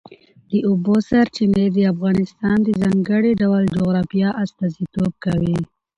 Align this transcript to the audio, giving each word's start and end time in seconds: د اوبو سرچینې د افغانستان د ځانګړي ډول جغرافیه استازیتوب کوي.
د 0.49 0.51
اوبو 0.69 0.95
سرچینې 1.09 1.65
د 1.73 1.77
افغانستان 1.93 2.57
د 2.63 2.69
ځانګړي 2.81 3.31
ډول 3.41 3.63
جغرافیه 3.75 4.29
استازیتوب 4.43 5.11
کوي. 5.25 5.55